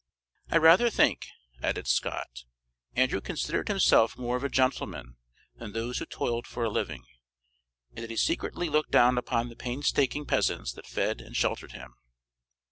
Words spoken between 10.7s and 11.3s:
that fed